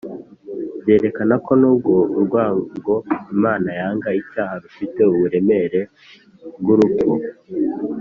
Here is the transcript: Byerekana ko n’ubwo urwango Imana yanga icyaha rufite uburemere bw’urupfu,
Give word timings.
Byerekana 0.81 1.33
ko 1.45 1.51
n’ubwo 1.61 1.93
urwango 2.17 2.93
Imana 3.35 3.69
yanga 3.79 4.09
icyaha 4.21 4.55
rufite 4.63 4.99
uburemere 5.13 5.81
bw’urupfu, 6.59 7.11